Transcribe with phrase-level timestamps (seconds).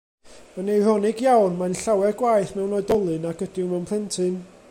[0.61, 4.43] Yn eironig iawn, mae'n llawer gwaeth mewn oedolyn nag ydyw mewn plentyn.